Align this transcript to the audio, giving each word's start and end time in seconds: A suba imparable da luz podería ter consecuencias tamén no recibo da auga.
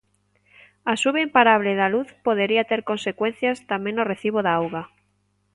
A 0.91 0.93
suba 1.01 1.19
imparable 1.27 1.71
da 1.79 1.87
luz 1.93 2.09
podería 2.27 2.67
ter 2.71 2.81
consecuencias 2.91 3.57
tamén 3.71 3.93
no 3.95 4.07
recibo 4.11 4.39
da 4.43 4.51
auga. 4.59 4.83